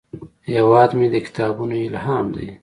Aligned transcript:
هیواد 0.51 0.89
مې 0.97 1.07
د 1.13 1.15
کتابونو 1.27 1.75
الهام 1.87 2.25
دی 2.35 2.49